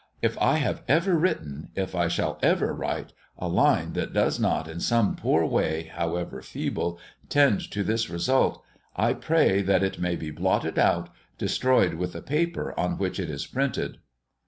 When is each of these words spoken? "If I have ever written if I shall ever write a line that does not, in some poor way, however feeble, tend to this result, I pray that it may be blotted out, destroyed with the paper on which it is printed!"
"If 0.23 0.35
I 0.41 0.55
have 0.55 0.81
ever 0.87 1.13
written 1.15 1.69
if 1.75 1.93
I 1.93 2.07
shall 2.07 2.39
ever 2.41 2.73
write 2.73 3.13
a 3.37 3.47
line 3.47 3.93
that 3.93 4.13
does 4.13 4.39
not, 4.39 4.67
in 4.67 4.79
some 4.79 5.15
poor 5.15 5.45
way, 5.45 5.91
however 5.93 6.41
feeble, 6.41 6.99
tend 7.29 7.69
to 7.69 7.83
this 7.83 8.09
result, 8.09 8.63
I 8.95 9.13
pray 9.13 9.61
that 9.61 9.83
it 9.83 9.99
may 9.99 10.15
be 10.15 10.31
blotted 10.31 10.79
out, 10.79 11.09
destroyed 11.37 11.93
with 11.93 12.13
the 12.13 12.21
paper 12.23 12.73
on 12.79 12.97
which 12.97 13.19
it 13.19 13.29
is 13.29 13.45
printed!" 13.45 13.99